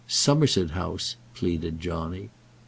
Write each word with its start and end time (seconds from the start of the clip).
"Somerset 0.07 0.71
House," 0.71 1.15
pleaded 1.35 1.79
Johnny. 1.79 2.31